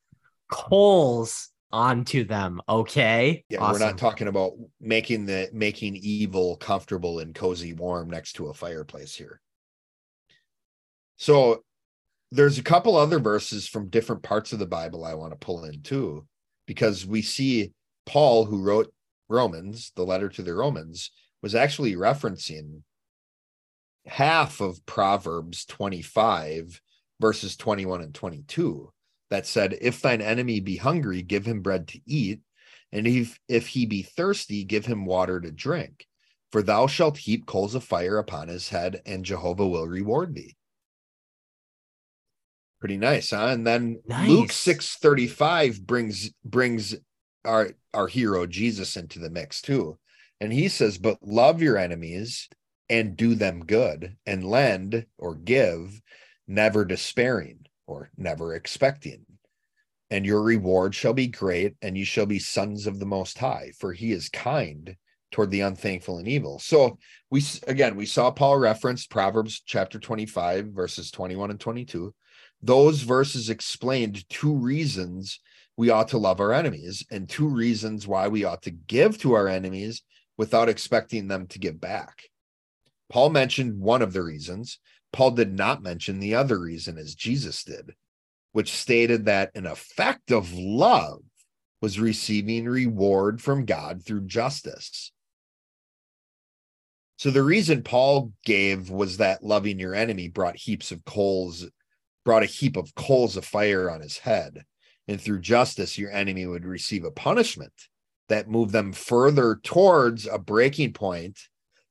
coals 0.51 1.49
onto 1.73 2.23
them 2.23 2.61
okay? 2.69 3.43
Yeah 3.49 3.59
awesome. 3.59 3.73
we're 3.73 3.85
not 3.85 3.97
talking 3.97 4.29
about 4.29 4.53
making 4.79 5.25
the 5.25 5.49
making 5.51 5.97
evil 5.97 6.55
comfortable 6.55 7.19
and 7.19 7.35
cozy 7.35 7.73
warm 7.73 8.09
next 8.09 8.33
to 8.33 8.47
a 8.47 8.53
fireplace 8.53 9.13
here. 9.15 9.41
So 11.17 11.63
there's 12.31 12.57
a 12.57 12.63
couple 12.63 12.95
other 12.95 13.19
verses 13.19 13.67
from 13.67 13.89
different 13.89 14.23
parts 14.23 14.53
of 14.53 14.59
the 14.59 14.65
bible 14.65 15.05
i 15.05 15.13
want 15.13 15.31
to 15.31 15.37
pull 15.37 15.65
in 15.65 15.83
too 15.83 16.25
because 16.65 17.05
we 17.05 17.21
see 17.21 17.71
paul 18.07 18.43
who 18.43 18.63
wrote 18.63 18.91
romans 19.29 19.91
the 19.95 20.03
letter 20.03 20.29
to 20.29 20.41
the 20.41 20.51
romans 20.51 21.11
was 21.43 21.53
actually 21.53 21.93
referencing 21.93 22.81
half 24.05 24.61
of 24.61 24.85
Proverbs 24.85 25.65
25, 25.65 26.81
verses 27.19 27.55
21 27.57 28.01
and 28.01 28.13
22, 28.13 28.91
that 29.33 29.47
said, 29.47 29.75
If 29.81 29.99
thine 29.99 30.21
enemy 30.21 30.59
be 30.59 30.77
hungry, 30.77 31.23
give 31.23 31.43
him 31.43 31.61
bread 31.61 31.87
to 31.87 31.99
eat, 32.05 32.41
and 32.91 33.07
if, 33.07 33.39
if 33.47 33.67
he 33.69 33.87
be 33.87 34.03
thirsty, 34.03 34.63
give 34.63 34.85
him 34.85 35.05
water 35.05 35.41
to 35.41 35.51
drink. 35.51 36.05
For 36.51 36.61
thou 36.61 36.85
shalt 36.85 37.17
heap 37.17 37.47
coals 37.47 37.73
of 37.73 37.83
fire 37.83 38.19
upon 38.19 38.47
his 38.47 38.69
head, 38.69 39.01
and 39.07 39.25
Jehovah 39.25 39.67
will 39.67 39.87
reward 39.87 40.35
thee. 40.35 40.55
Pretty 42.79 42.97
nice, 42.97 43.31
huh? 43.31 43.47
And 43.47 43.65
then 43.65 44.03
nice. 44.07 44.29
Luke 44.29 44.51
6:35 44.51 45.81
brings 45.81 46.29
brings 46.45 46.95
our 47.43 47.71
our 47.91 48.07
hero 48.07 48.45
Jesus 48.45 48.95
into 48.95 49.17
the 49.17 49.31
mix 49.31 49.63
too. 49.63 49.97
And 50.39 50.53
he 50.53 50.67
says, 50.67 50.99
But 50.99 51.17
love 51.23 51.59
your 51.59 51.77
enemies 51.77 52.49
and 52.87 53.17
do 53.17 53.33
them 53.33 53.65
good, 53.65 54.15
and 54.27 54.43
lend 54.43 55.07
or 55.17 55.33
give, 55.33 56.01
never 56.47 56.85
despairing 56.85 57.65
or 57.87 58.09
never 58.17 58.55
expecting. 58.55 59.25
And 60.09 60.25
your 60.25 60.41
reward 60.41 60.93
shall 60.93 61.13
be 61.13 61.27
great, 61.27 61.75
and 61.81 61.97
you 61.97 62.05
shall 62.05 62.25
be 62.25 62.39
sons 62.39 62.87
of 62.87 62.99
the 62.99 63.05
Most 63.05 63.37
High, 63.37 63.71
for 63.79 63.93
he 63.93 64.11
is 64.11 64.29
kind 64.29 64.95
toward 65.31 65.49
the 65.49 65.61
unthankful 65.61 66.19
and 66.19 66.27
evil. 66.27 66.59
So 66.59 66.97
we 67.31 67.43
again 67.67 67.95
we 67.95 68.05
saw 68.05 68.31
Paul 68.31 68.59
referenced 68.59 69.09
Proverbs 69.09 69.61
chapter 69.65 69.99
25 69.99 70.67
verses 70.67 71.11
21 71.11 71.49
and 71.49 71.59
22. 71.59 72.13
Those 72.61 73.01
verses 73.01 73.49
explained 73.49 74.29
two 74.29 74.55
reasons 74.55 75.39
we 75.75 75.89
ought 75.89 76.09
to 76.09 76.19
love 76.19 76.39
our 76.39 76.53
enemies 76.53 77.03
and 77.11 77.27
two 77.27 77.47
reasons 77.47 78.07
why 78.07 78.27
we 78.27 78.43
ought 78.43 78.61
to 78.61 78.71
give 78.71 79.17
to 79.19 79.33
our 79.33 79.47
enemies 79.47 80.03
without 80.37 80.69
expecting 80.69 81.27
them 81.27 81.47
to 81.47 81.59
give 81.59 81.81
back. 81.81 82.21
Paul 83.09 83.31
mentioned 83.31 83.79
one 83.79 84.01
of 84.01 84.13
the 84.13 84.23
reasons. 84.23 84.79
Paul 85.13 85.31
did 85.31 85.53
not 85.53 85.83
mention 85.83 86.19
the 86.19 86.35
other 86.35 86.59
reason, 86.59 86.97
as 86.97 87.15
Jesus 87.15 87.63
did, 87.63 87.93
which 88.51 88.73
stated 88.73 89.25
that 89.25 89.51
an 89.55 89.67
effect 89.67 90.31
of 90.31 90.51
love 90.51 91.21
was 91.81 91.99
receiving 91.99 92.65
reward 92.65 93.41
from 93.41 93.65
God 93.65 94.03
through 94.03 94.25
justice. 94.25 95.11
So 97.17 97.29
the 97.29 97.43
reason 97.43 97.83
Paul 97.83 98.33
gave 98.43 98.89
was 98.89 99.17
that 99.17 99.43
loving 99.43 99.79
your 99.79 99.93
enemy 99.93 100.29
brought 100.29 100.57
heaps 100.57 100.91
of 100.91 101.05
coals, 101.05 101.65
brought 102.25 102.43
a 102.43 102.47
heap 102.47 102.75
of 102.75 102.95
coals 102.95 103.37
of 103.37 103.45
fire 103.45 103.89
on 103.89 104.01
his 104.01 104.17
head. 104.17 104.65
And 105.07 105.21
through 105.21 105.41
justice, 105.41 105.97
your 105.97 106.11
enemy 106.11 106.45
would 106.45 106.65
receive 106.65 107.03
a 107.03 107.11
punishment 107.11 107.73
that 108.29 108.49
moved 108.49 108.71
them 108.71 108.93
further 108.93 109.59
towards 109.61 110.25
a 110.25 110.39
breaking 110.39 110.93
point 110.93 111.37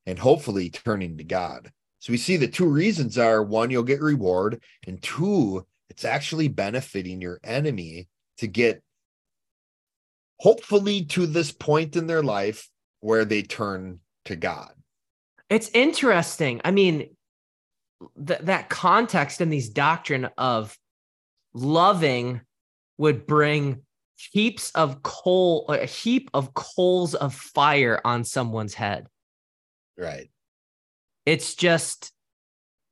and 0.06 0.18
hopefully 0.18 0.70
turning 0.70 1.18
to 1.18 1.24
God. 1.24 1.70
So 2.02 2.12
we 2.12 2.16
see 2.16 2.36
the 2.36 2.48
two 2.48 2.66
reasons 2.66 3.16
are 3.16 3.44
one, 3.44 3.70
you'll 3.70 3.84
get 3.84 4.00
reward, 4.00 4.60
and 4.88 5.00
two, 5.00 5.64
it's 5.88 6.04
actually 6.04 6.48
benefiting 6.48 7.20
your 7.20 7.38
enemy 7.44 8.08
to 8.38 8.48
get 8.48 8.82
hopefully 10.40 11.04
to 11.04 11.26
this 11.28 11.52
point 11.52 11.94
in 11.94 12.08
their 12.08 12.24
life 12.24 12.68
where 13.02 13.24
they 13.24 13.42
turn 13.42 14.00
to 14.24 14.34
God. 14.34 14.72
It's 15.48 15.70
interesting. 15.74 16.60
I 16.64 16.72
mean, 16.72 17.14
th- 18.26 18.40
that 18.40 18.68
context 18.68 19.40
and 19.40 19.52
these 19.52 19.68
doctrine 19.68 20.28
of 20.36 20.76
loving 21.54 22.40
would 22.98 23.28
bring 23.28 23.82
heaps 24.32 24.72
of 24.72 25.04
coal, 25.04 25.66
a 25.68 25.86
heap 25.86 26.30
of 26.34 26.52
coals 26.52 27.14
of 27.14 27.32
fire 27.32 28.00
on 28.04 28.24
someone's 28.24 28.74
head. 28.74 29.06
Right. 29.96 30.30
It's 31.24 31.54
just, 31.54 32.12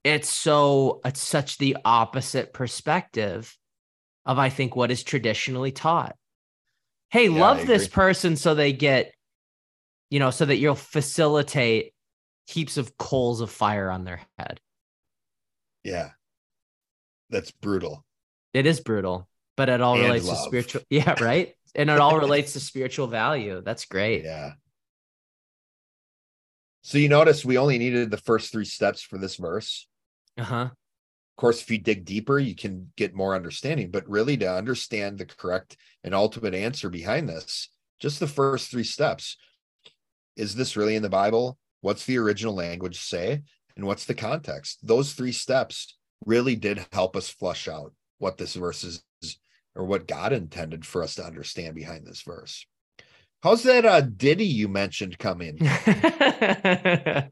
it's 0.05 0.29
so, 0.29 1.01
it's 1.05 1.21
such 1.21 1.59
the 1.59 1.77
opposite 1.85 2.53
perspective 2.53 3.57
of, 4.25 4.39
I 4.39 4.49
think, 4.49 4.77
what 4.77 4.91
is 4.91 5.03
traditionally 5.03 5.73
taught. 5.73 6.17
Hey, 7.11 7.29
yeah, 7.29 7.41
love 7.41 7.67
this 7.67 7.89
person 7.89 8.37
so 8.37 8.55
they 8.55 8.73
get, 8.73 9.13
you 10.11 10.21
know, 10.21 10.31
so 10.31 10.45
that 10.45 10.57
you'll 10.57 10.75
facilitate 10.75 11.93
heaps 12.47 12.77
of 12.77 12.97
coals 12.97 13.41
of 13.41 13.51
fire 13.51 13.91
on 13.91 14.05
their 14.05 14.21
head. 14.39 14.61
Yeah. 15.83 16.11
That's 17.31 17.51
brutal. 17.51 18.05
It 18.53 18.67
is 18.67 18.81
brutal 18.81 19.29
but 19.61 19.69
it 19.69 19.83
all 19.83 19.95
and 19.95 20.05
relates 20.05 20.27
love. 20.27 20.39
to 20.39 20.43
spiritual. 20.45 20.83
Yeah, 20.89 21.23
right. 21.23 21.55
and 21.75 21.91
it 21.91 21.99
all 21.99 22.19
relates 22.19 22.55
to 22.55 22.61
spiritual 22.61 23.09
value. 23.09 23.61
That's 23.63 23.85
great. 23.85 24.25
Yeah. 24.25 24.53
So 26.83 26.99
you 26.99 27.09
notice 27.09 27.45
we 27.45 27.59
only 27.59 27.79
needed 27.79 28.11
the 28.11 28.17
first 28.17 28.53
three 28.53 28.65
steps 28.65 29.03
for 29.03 29.19
this 29.19 29.37
verse. 29.37 29.87
Uh 30.39 30.45
huh. 30.45 30.69
Of 30.71 31.37
course, 31.37 31.63
if 31.63 31.71
you 31.71 31.79
dig 31.79 32.05
deeper, 32.05 32.39
you 32.39 32.55
can 32.55 32.93
get 32.97 33.15
more 33.15 33.35
understanding. 33.35 33.91
But 33.91 34.09
really, 34.09 34.37
to 34.39 34.51
understand 34.51 35.19
the 35.19 35.27
correct 35.27 35.77
and 36.05 36.15
ultimate 36.15 36.55
answer 36.55 36.91
behind 36.91 37.29
this, 37.29 37.69
just 37.99 38.21
the 38.21 38.27
first 38.27 38.71
three 38.71 38.85
steps. 38.85 39.37
Is 40.37 40.55
this 40.55 40.77
really 40.77 40.97
in 40.97 41.03
the 41.03 41.09
Bible? 41.09 41.59
What's 41.81 42.05
the 42.05 42.19
original 42.19 42.55
language 42.55 43.01
say? 43.01 43.43
And 43.77 43.87
what's 43.87 44.05
the 44.05 44.15
context? 44.15 44.87
Those 44.87 45.13
three 45.13 45.33
steps 45.33 45.97
really 46.27 46.57
did 46.57 46.87
help 46.93 47.17
us 47.17 47.31
flush 47.31 47.69
out 47.69 47.93
what 48.19 48.37
this 48.37 48.55
verse 48.55 48.85
is 48.85 49.03
or 49.75 49.85
what 49.85 50.07
God 50.09 50.33
intended 50.33 50.85
for 50.85 51.03
us 51.03 51.15
to 51.15 51.25
understand 51.25 51.75
behind 51.75 52.07
this 52.07 52.23
verse. 52.23 52.67
How's 53.43 53.63
that 53.63 53.87
uh, 53.87 54.03
ditty 54.03 54.45
you 54.45 54.69
mentioned 54.69 55.19
come 55.19 55.41
in? 55.41 55.57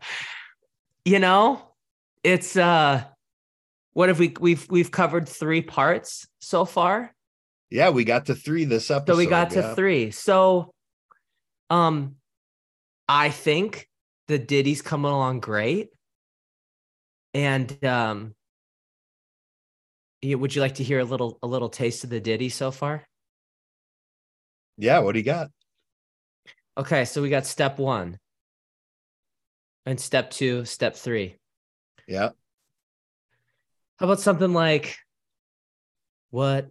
you 1.04 1.18
know, 1.18 1.62
it's 2.24 2.56
uh 2.56 3.04
what 3.92 4.08
have 4.08 4.18
we 4.18 4.34
we've 4.40 4.66
we've 4.70 4.90
covered 4.90 5.28
three 5.28 5.60
parts 5.60 6.26
so 6.40 6.64
far? 6.64 7.14
Yeah, 7.70 7.90
we 7.90 8.04
got 8.04 8.26
to 8.26 8.34
three 8.34 8.64
this 8.64 8.90
episode. 8.90 9.14
So 9.14 9.18
we 9.18 9.26
got 9.26 9.50
to 9.50 9.74
three. 9.74 10.10
So 10.10 10.72
um 11.68 12.16
I 13.06 13.28
think 13.28 13.86
the 14.28 14.38
ditty's 14.38 14.80
coming 14.80 15.10
along 15.10 15.40
great. 15.40 15.90
And 17.34 17.84
um 17.84 18.34
would 20.24 20.54
you 20.54 20.62
like 20.62 20.76
to 20.76 20.84
hear 20.84 21.00
a 21.00 21.04
little 21.04 21.38
a 21.42 21.46
little 21.46 21.68
taste 21.68 22.02
of 22.04 22.10
the 22.10 22.20
ditty 22.20 22.48
so 22.48 22.70
far? 22.70 23.04
Yeah, 24.78 25.00
what 25.00 25.12
do 25.12 25.18
you 25.18 25.24
got? 25.24 25.50
Okay, 26.78 27.04
so 27.04 27.20
we 27.20 27.28
got 27.28 27.44
step 27.44 27.78
one, 27.78 28.18
and 29.84 29.98
step 29.98 30.30
two, 30.30 30.64
step 30.64 30.94
three. 30.94 31.36
Yeah. 32.06 32.30
How 33.98 34.06
about 34.06 34.20
something 34.20 34.52
like, 34.52 34.96
What 36.30 36.70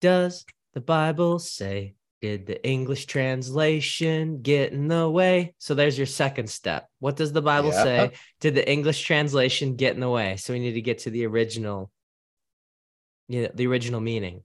does 0.00 0.44
the 0.74 0.80
Bible 0.80 1.38
say? 1.38 1.94
Did 2.20 2.46
the 2.46 2.64
English 2.66 3.06
translation 3.06 4.42
get 4.42 4.72
in 4.72 4.86
the 4.86 5.08
way? 5.08 5.54
So 5.58 5.74
there's 5.74 5.96
your 5.96 6.06
second 6.06 6.50
step. 6.50 6.88
What 6.98 7.16
does 7.16 7.32
the 7.32 7.42
Bible 7.42 7.70
Yeah. 7.70 7.82
say? 7.82 8.12
Did 8.40 8.54
the 8.54 8.70
English 8.70 9.02
translation 9.02 9.76
get 9.76 9.94
in 9.94 10.00
the 10.00 10.10
way? 10.10 10.36
So 10.36 10.52
we 10.52 10.58
need 10.58 10.74
to 10.74 10.82
get 10.82 10.98
to 11.00 11.10
the 11.10 11.26
original, 11.26 11.90
you 13.28 13.42
know, 13.42 13.50
the 13.54 13.66
original 13.66 14.00
meaning. 14.00 14.42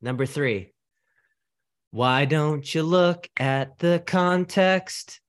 Number 0.00 0.26
three, 0.26 0.74
why 1.92 2.24
don't 2.24 2.74
you 2.74 2.82
look 2.82 3.28
at 3.38 3.78
the 3.78 4.02
context 4.04 5.20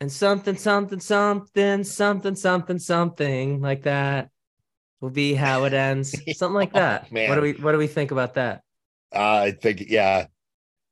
and 0.00 0.10
something, 0.10 0.56
something, 0.56 0.98
something, 0.98 1.84
something, 1.84 2.34
something, 2.34 2.78
something 2.78 3.60
like 3.60 3.82
that 3.82 4.30
will 5.00 5.10
be 5.10 5.34
how 5.34 5.64
it 5.64 5.74
ends. 5.74 6.14
Something 6.38 6.54
like 6.54 6.70
Oh, 6.74 6.78
that. 6.80 7.12
What 7.12 7.34
do 7.34 7.40
we 7.42 7.52
what 7.52 7.72
do 7.72 7.78
we 7.78 7.86
think 7.86 8.10
about 8.10 8.34
that? 8.34 8.62
Uh, 9.14 9.44
I 9.44 9.50
think, 9.52 9.84
yeah, 9.88 10.26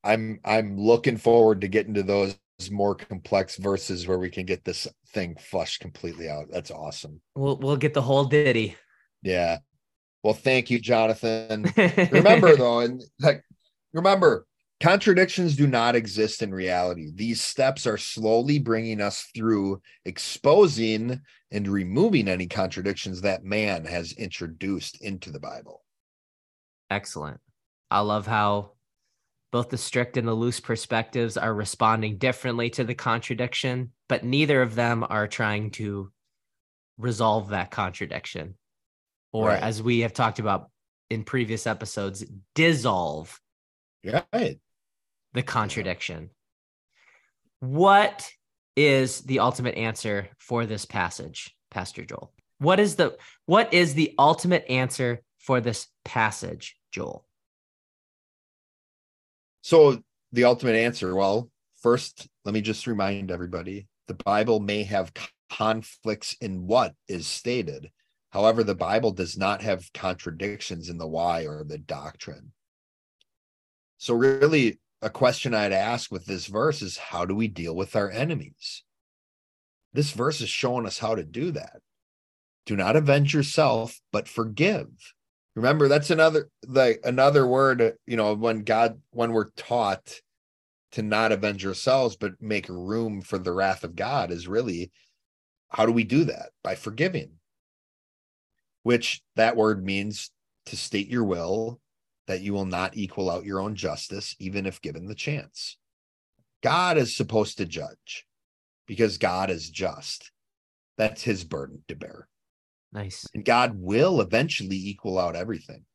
I'm 0.03 0.39
I'm 0.45 0.77
looking 0.77 1.17
forward 1.17 1.61
to 1.61 1.67
getting 1.67 1.95
to 1.95 2.03
those 2.03 2.37
more 2.71 2.93
complex 2.93 3.57
verses 3.57 4.07
where 4.07 4.19
we 4.19 4.29
can 4.29 4.45
get 4.45 4.63
this 4.63 4.87
thing 5.09 5.35
flushed 5.39 5.81
completely 5.81 6.29
out. 6.29 6.45
That's 6.51 6.69
awesome. 6.69 7.19
We'll 7.35 7.57
we'll 7.57 7.77
get 7.77 7.95
the 7.95 8.01
whole 8.03 8.25
ditty. 8.25 8.77
Yeah. 9.23 9.57
Well, 10.21 10.35
thank 10.35 10.69
you, 10.69 10.79
Jonathan. 10.79 11.65
remember 12.11 12.55
though 12.55 12.79
and 12.81 13.03
like 13.19 13.43
remember 13.93 14.45
contradictions 14.83 15.55
do 15.55 15.65
not 15.65 15.95
exist 15.95 16.41
in 16.41 16.53
reality 16.53 17.09
these 17.15 17.41
steps 17.41 17.87
are 17.87 17.97
slowly 17.97 18.59
bringing 18.59 18.99
us 19.01 19.27
through 19.35 19.81
exposing 20.05 21.19
and 21.51 21.67
removing 21.67 22.27
any 22.27 22.45
contradictions 22.47 23.21
that 23.21 23.43
man 23.45 23.85
has 23.85 24.11
introduced 24.13 25.01
into 25.01 25.31
the 25.31 25.39
bible 25.39 25.83
Excellent. 26.89 27.39
I 27.89 28.01
love 28.01 28.27
how 28.27 28.73
both 29.51 29.69
the 29.69 29.77
strict 29.77 30.17
and 30.17 30.27
the 30.27 30.33
loose 30.33 30.59
perspectives 30.59 31.37
are 31.37 31.53
responding 31.53 32.17
differently 32.17 32.69
to 32.71 32.83
the 32.83 32.93
contradiction, 32.93 33.91
but 34.09 34.23
neither 34.23 34.61
of 34.61 34.75
them 34.75 35.03
are 35.09 35.27
trying 35.27 35.71
to 35.71 36.11
resolve 36.97 37.49
that 37.49 37.71
contradiction. 37.71 38.55
Or, 39.31 39.47
Right. 39.47 39.63
as 39.63 39.81
we 39.81 40.01
have 40.01 40.13
talked 40.13 40.37
about 40.39 40.69
in 41.09 41.23
previous 41.23 41.65
episodes, 41.65 42.23
dissolve 42.53 43.39
right 44.05 44.59
the 45.33 45.43
contradiction. 45.43 46.29
What 47.59 48.29
is 48.75 49.21
the 49.21 49.39
ultimate 49.39 49.75
answer 49.75 50.29
for 50.37 50.65
this 50.65 50.85
passage, 50.85 51.55
Pastor 51.71 52.05
Joel? 52.05 52.33
What 52.59 52.79
is 52.79 52.95
the 52.95 53.17
what 53.45 53.73
is 53.73 53.93
the 53.93 54.13
ultimate 54.17 54.65
answer 54.69 55.21
for 55.39 55.61
this 55.61 55.87
passage, 56.05 56.77
Joel? 56.91 57.25
so 59.65 59.97
the 60.33 60.43
ultimate 60.43 60.75
answer 60.75 61.15
well 61.15 61.49
first 61.81 62.27
let 62.43 62.53
me 62.53 62.61
just 62.61 62.85
remind 62.85 63.31
everybody 63.31 63.87
the 64.07 64.13
bible 64.13 64.59
may 64.59 64.83
have 64.83 65.11
conflicts 65.49 66.35
in 66.41 66.67
what 66.67 66.93
is 67.07 67.25
stated 67.25 67.89
however 68.31 68.63
the 68.63 68.75
bible 68.75 69.11
does 69.11 69.37
not 69.37 69.61
have 69.61 69.91
contradictions 69.93 70.89
in 70.89 70.97
the 70.97 71.07
why 71.07 71.45
or 71.45 71.63
the 71.63 71.77
doctrine 71.77 72.51
So, 73.97 74.13
really, 74.15 74.79
a 75.03 75.09
question 75.09 75.53
I'd 75.53 75.73
ask 75.73 76.11
with 76.11 76.25
this 76.25 76.47
verse 76.47 76.81
is 76.81 76.97
how 76.97 77.25
do 77.25 77.35
we 77.35 77.47
deal 77.47 77.75
with 77.75 77.95
our 77.95 78.09
enemies? 78.09 78.83
This 79.91 80.11
verse 80.11 80.41
is 80.41 80.49
showing 80.49 80.85
us 80.85 80.97
how 80.97 81.15
to 81.15 81.23
do 81.23 81.51
that. 81.51 81.81
Do 82.65 82.75
not 82.75 82.95
avenge 82.95 83.33
yourself, 83.33 83.99
but 84.11 84.29
forgive. 84.29 84.87
Remember, 85.55 85.87
that's 85.87 86.09
another 86.09 86.49
like 86.65 87.01
another 87.03 87.45
word, 87.45 87.95
you 88.07 88.17
know, 88.17 88.33
when 88.33 88.63
God, 88.63 88.99
when 89.11 89.33
we're 89.33 89.51
taught 89.51 90.21
to 90.93 91.03
not 91.03 91.31
avenge 91.31 91.65
ourselves, 91.65 92.15
but 92.15 92.41
make 92.41 92.67
room 92.69 93.21
for 93.21 93.37
the 93.37 93.51
wrath 93.51 93.83
of 93.83 93.95
God, 93.95 94.31
is 94.31 94.47
really 94.47 94.91
how 95.67 95.85
do 95.85 95.91
we 95.91 96.05
do 96.05 96.23
that? 96.25 96.51
By 96.63 96.75
forgiving. 96.75 97.31
Which 98.83 99.21
that 99.35 99.55
word 99.55 99.83
means 99.83 100.31
to 100.67 100.77
state 100.77 101.07
your 101.07 101.23
will, 101.23 101.79
that 102.27 102.41
you 102.41 102.53
will 102.53 102.65
not 102.65 102.95
equal 102.95 103.29
out 103.29 103.45
your 103.45 103.59
own 103.59 103.75
justice, 103.75 104.35
even 104.39 104.65
if 104.65 104.81
given 104.81 105.07
the 105.07 105.15
chance. 105.15 105.77
God 106.61 106.97
is 106.97 107.15
supposed 107.15 107.57
to 107.57 107.65
judge 107.65 108.25
because 108.87 109.17
God 109.17 109.49
is 109.49 109.69
just. 109.69 110.31
That's 110.97 111.23
his 111.23 111.43
burden 111.43 111.83
to 111.87 111.95
bear. 111.95 112.27
Nice. 112.91 113.25
And 113.33 113.43
God 113.43 113.73
will 113.75 114.21
eventually 114.21 114.77
equal 114.77 115.17
out 115.17 115.35
everything. 115.35 115.85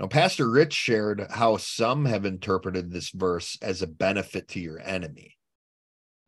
Now, 0.00 0.06
Pastor 0.06 0.48
Rich 0.48 0.72
shared 0.72 1.26
how 1.30 1.58
some 1.58 2.06
have 2.06 2.24
interpreted 2.24 2.90
this 2.90 3.10
verse 3.10 3.58
as 3.60 3.82
a 3.82 3.86
benefit 3.86 4.48
to 4.48 4.60
your 4.60 4.80
enemy. 4.80 5.36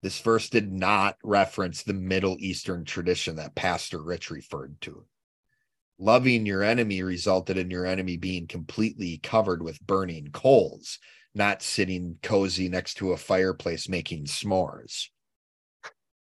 This 0.03 0.20
verse 0.20 0.51
did 0.51 0.70
not 0.70 1.16
reference 1.25 1.83
the 1.83 1.94
Middle 1.94 2.37
Eastern 2.38 2.85
tradition 2.85 3.37
that 3.37 3.55
Pastor 3.55 4.03
Rich 4.03 4.31
referred 4.31 4.79
to. 4.83 5.07
Loving 6.03 6.47
your 6.47 6.65
enemy 6.65 7.05
resulted 7.05 7.57
in 7.57 7.71
your 7.71 7.87
enemy 7.87 8.17
being 8.17 8.49
completely 8.49 9.19
covered 9.19 9.62
with 9.62 9.81
burning 9.87 10.31
coals, 10.33 10.99
not 11.33 11.62
sitting 11.62 12.19
cozy 12.25 12.69
next 12.69 12.95
to 12.95 13.12
a 13.12 13.17
fireplace 13.17 13.88
making 13.88 14.25
s'mores. 14.25 15.11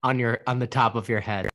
On 0.03 0.19
your 0.19 0.41
on 0.45 0.59
the 0.59 0.67
top 0.67 0.93
of 0.93 1.09
your 1.09 1.19
head. 1.19 1.49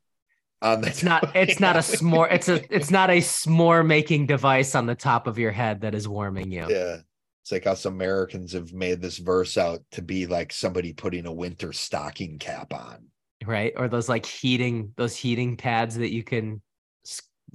On 0.61 0.81
the 0.81 0.89
It's 0.89 1.05
not 1.05 1.37
it's 1.37 1.61
not 1.61 1.77
a 1.77 1.79
s'more, 1.79 2.27
it's 2.33 2.49
a 2.49 2.65
it's 2.75 2.91
not 2.91 3.11
a 3.11 3.19
s'more 3.19 3.87
making 3.87 4.27
device 4.27 4.75
on 4.75 4.87
the 4.87 4.97
top 4.97 5.29
of 5.29 5.39
your 5.39 5.53
head 5.53 5.83
that 5.83 5.95
is 5.95 6.09
warming 6.09 6.51
you. 6.51 6.67
Yeah. 6.69 6.97
It's 7.45 7.53
like 7.53 7.69
us 7.69 7.85
Americans 7.85 8.55
have 8.55 8.73
made 8.73 9.01
this 9.01 9.19
verse 9.19 9.57
out 9.57 9.83
to 9.93 10.03
be 10.03 10.27
like 10.27 10.53
somebody 10.53 10.93
putting 10.93 11.27
a 11.27 11.33
winter 11.33 11.73
stocking 11.73 12.41
cap 12.41 12.73
on. 12.75 13.07
Right? 13.45 13.73
Or 13.77 13.87
those 13.87 14.09
like 14.09 14.27
heating 14.27 14.95
those 14.97 15.15
heating 15.15 15.57
pads 15.57 15.95
that 15.99 16.13
you 16.13 16.25
can 16.25 16.61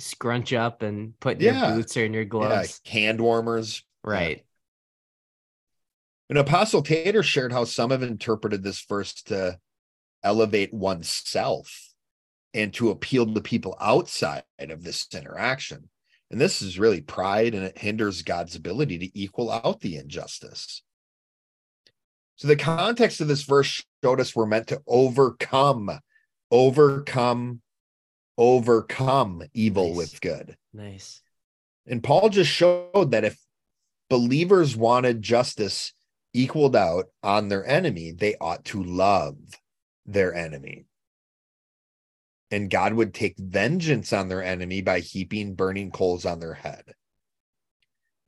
scrunch 0.02 0.54
up 0.54 0.82
and 0.82 1.20
put 1.20 1.38
in 1.38 1.54
Yeah. 1.54 1.68
your 1.68 1.78
boots 1.78 1.98
or 1.98 2.06
in 2.06 2.14
your 2.14 2.24
Yeah, 2.24 2.30
gloves. 2.30 2.82
hand 2.86 3.22
warmers. 3.22 3.84
Right. 4.04 4.46
And 6.30 6.38
Apostle 6.38 6.82
Tater 6.82 7.24
shared 7.24 7.52
how 7.52 7.66
some 7.66 7.92
have 7.92 8.04
interpreted 8.04 8.64
this 8.64 8.82
verse 8.82 9.14
to 9.24 9.60
elevate 10.24 10.74
oneself 10.74 11.94
and 12.54 12.74
to 12.76 12.90
appeal 12.90 13.34
to 13.34 13.42
people 13.42 13.76
outside 13.80 14.44
of 14.60 14.84
this 14.84 15.08
interaction. 15.14 15.90
And 16.30 16.40
this 16.40 16.62
is 16.62 16.80
really 16.80 17.02
pride 17.02 17.54
and 17.54 17.66
it 17.66 17.78
hinders 17.78 18.22
God's 18.22 18.56
ability 18.56 18.98
to 19.00 19.20
equal 19.20 19.52
out 19.52 19.82
the 19.82 19.98
injustice. 19.98 20.82
So 22.38 22.48
the 22.48 22.56
context 22.56 23.20
of 23.22 23.28
this 23.28 23.44
verse 23.44 23.84
showed 24.04 24.22
us 24.22 24.36
we're 24.36 24.46
meant 24.46 24.68
to 24.68 24.82
overcome, 24.88 26.00
overcome, 26.50 27.62
overcome 28.38 29.44
evil 29.54 29.90
Nice. 29.90 29.98
with 29.98 30.22
good. 30.22 30.58
Nice. 30.74 31.22
And 31.88 32.04
Paul 32.04 32.30
just 32.30 32.50
showed 32.50 33.12
that 33.12 33.24
if 33.24 33.38
believers 34.10 34.76
wanted 34.76 35.22
justice 35.22 35.94
equaled 36.34 36.76
out 36.76 37.08
on 37.24 37.50
their 37.50 37.66
enemy, 37.66 38.12
they 38.12 38.36
ought 38.40 38.66
to 38.66 38.84
love 38.84 39.38
their 40.06 40.34
enemy. 40.34 40.86
And 42.52 42.70
God 42.70 42.94
would 42.94 43.14
take 43.14 43.38
vengeance 43.38 44.12
on 44.12 44.28
their 44.28 44.44
enemy 44.44 44.82
by 44.82 45.00
heaping 45.00 45.56
burning 45.56 45.92
coals 45.92 46.26
on 46.26 46.40
their 46.40 46.54
head. 46.54 46.94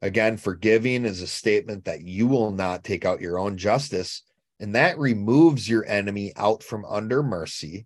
Again, 0.01 0.37
forgiving 0.37 1.05
is 1.05 1.21
a 1.21 1.27
statement 1.27 1.85
that 1.85 2.01
you 2.01 2.27
will 2.27 2.51
not 2.51 2.83
take 2.83 3.05
out 3.05 3.21
your 3.21 3.39
own 3.39 3.57
justice, 3.57 4.21
and 4.59 4.75
that 4.75 4.97
removes 4.97 5.67
your 5.67 5.85
enemy 5.85 6.33
out 6.35 6.61
from 6.63 6.85
under 6.85 7.23
mercy 7.23 7.85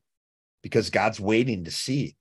because 0.68 0.90
God's 0.90 1.20
waiting 1.20 1.64
to 1.64 1.72
see 1.72 2.18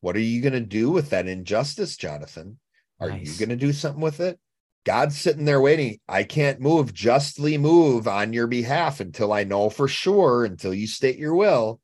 what 0.00 0.16
are 0.16 0.20
you 0.20 0.42
going 0.42 0.52
to 0.52 0.60
do 0.60 0.90
with 0.90 1.10
that 1.10 1.28
injustice, 1.28 1.96
Jonathan? 1.96 2.58
Are 3.00 3.08
you 3.08 3.32
going 3.38 3.48
to 3.48 3.56
do 3.56 3.72
something 3.72 4.02
with 4.02 4.20
it? 4.20 4.38
God's 4.84 5.18
sitting 5.18 5.44
there 5.44 5.60
waiting. 5.60 5.98
I 6.08 6.24
can't 6.24 6.60
move, 6.60 6.92
justly 6.92 7.56
move 7.56 8.06
on 8.06 8.32
your 8.32 8.46
behalf 8.46 9.00
until 9.00 9.32
I 9.32 9.44
know 9.44 9.70
for 9.70 9.88
sure, 9.88 10.44
until 10.44 10.74
you 10.74 10.86
state 10.86 11.16
your 11.16 11.34
will. 11.34 11.80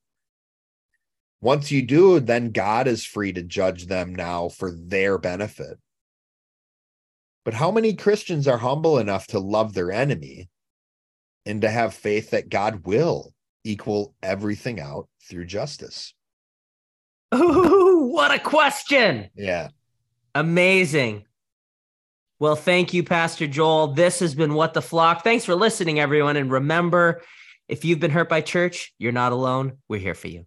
Once 1.40 1.70
you 1.70 1.80
do, 1.80 2.20
then 2.20 2.50
God 2.50 2.86
is 2.86 3.06
free 3.06 3.32
to 3.32 3.42
judge 3.42 3.86
them 3.86 4.14
now 4.14 4.50
for 4.50 4.70
their 4.70 5.16
benefit. 5.16 5.78
But 7.44 7.54
how 7.54 7.70
many 7.70 7.94
Christians 7.94 8.46
are 8.46 8.58
humble 8.58 8.98
enough 8.98 9.28
to 9.28 9.38
love 9.38 9.72
their 9.72 9.90
enemy 9.90 10.50
and 11.46 11.62
to 11.62 11.70
have 11.70 11.94
faith 11.94 12.30
that 12.30 12.50
God 12.50 12.84
will 12.84 13.32
equal 13.64 14.14
everything 14.22 14.80
out 14.80 15.08
through 15.28 15.46
justice? 15.46 16.14
Ooh, 17.34 18.10
what 18.12 18.32
a 18.32 18.38
question. 18.38 19.30
Yeah. 19.34 19.68
Amazing. 20.34 21.26
Well, 22.38 22.56
thank 22.56 22.94
you, 22.94 23.02
Pastor 23.02 23.46
Joel. 23.46 23.88
This 23.88 24.20
has 24.20 24.34
been 24.34 24.54
What 24.54 24.74
the 24.74 24.82
Flock. 24.82 25.22
Thanks 25.22 25.44
for 25.44 25.54
listening, 25.54 26.00
everyone. 26.00 26.36
And 26.36 26.50
remember, 26.50 27.22
if 27.68 27.84
you've 27.84 28.00
been 28.00 28.10
hurt 28.10 28.28
by 28.28 28.40
church, 28.40 28.94
you're 28.98 29.12
not 29.12 29.32
alone. 29.32 29.78
We're 29.88 30.00
here 30.00 30.14
for 30.14 30.28
you. 30.28 30.46